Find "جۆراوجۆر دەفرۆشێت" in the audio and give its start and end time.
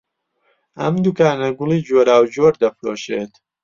1.87-3.33